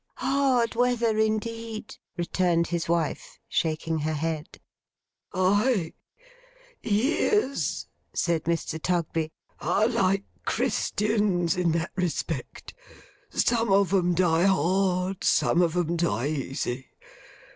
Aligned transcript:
'Hard 0.15 0.73
weather 0.73 1.19
indeed,' 1.19 1.95
returned 2.17 2.65
his 2.65 2.89
wife, 2.89 3.37
shaking 3.47 3.99
her 3.99 4.15
head. 4.15 4.59
'Aye, 5.31 5.93
aye! 5.93 5.93
Years,' 6.81 7.85
said 8.11 8.45
Mr. 8.45 8.81
Tugby, 8.81 9.31
'are 9.59 9.87
like 9.87 10.23
Christians 10.43 11.55
in 11.55 11.71
that 11.73 11.91
respect. 11.95 12.73
Some 13.29 13.71
of 13.71 13.93
'em 13.93 14.15
die 14.15 14.45
hard; 14.45 15.23
some 15.23 15.61
of 15.61 15.77
'em 15.77 15.97
die 15.97 16.29
easy. 16.29 16.87